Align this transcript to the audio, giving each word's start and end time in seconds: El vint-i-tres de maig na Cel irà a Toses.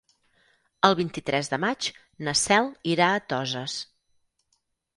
El 0.89 0.95
vint-i-tres 0.99 1.49
de 1.51 1.59
maig 1.65 1.91
na 2.29 2.35
Cel 2.41 2.73
irà 2.95 3.13
a 3.19 3.23
Toses. 3.35 3.79